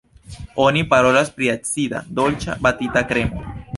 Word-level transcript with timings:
Oni 0.67 0.81
parolas 0.93 1.29
pri 1.35 1.51
acida, 1.55 2.03
dolĉa, 2.21 2.57
batita 2.69 3.05
kremo. 3.13 3.45